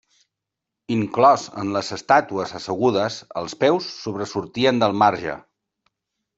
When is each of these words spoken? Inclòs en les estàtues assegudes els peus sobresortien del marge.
Inclòs 0.95 1.43
en 1.63 1.69
les 1.75 1.91
estàtues 1.99 2.55
assegudes 2.61 3.19
els 3.43 3.57
peus 3.67 3.93
sobresortien 4.01 4.85
del 4.85 5.01
marge. 5.05 5.41